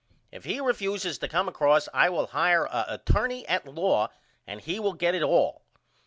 [0.31, 4.09] If he refuses to come across I will hire a attorney at law
[4.47, 5.61] and he will get it all.